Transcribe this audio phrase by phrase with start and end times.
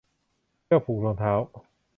[0.63, 1.33] เชือกผูกรองเท้า